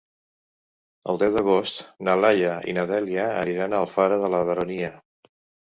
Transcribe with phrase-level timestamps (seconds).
[1.13, 4.93] El deu d'agost na Laia i na Dèlia aniran a Alfara de la Baronia.